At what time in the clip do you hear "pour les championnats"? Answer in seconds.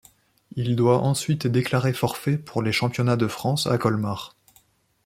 2.39-3.17